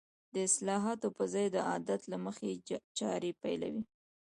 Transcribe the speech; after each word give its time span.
د 0.33 0.35
اصلاحاتو 0.49 1.07
په 1.17 1.23
ځای 1.33 1.47
د 1.51 1.57
عادت 1.69 2.01
له 2.11 2.17
مخې 2.25 2.49
چارې 2.99 3.31
پيلوي. 3.43 3.83